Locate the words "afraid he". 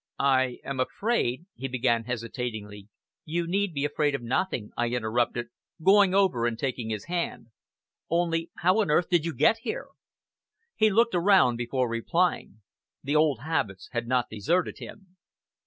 0.79-1.67